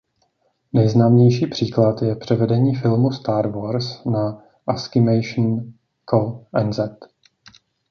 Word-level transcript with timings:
Nejznámější 0.73 1.47
příklad 1.47 2.01
je 2.01 2.15
převedení 2.15 2.75
filmu 2.75 3.11
Star 3.11 3.47
Wars 3.47 4.05
na 4.05 4.43
asciimation.co.nz. 4.67 6.79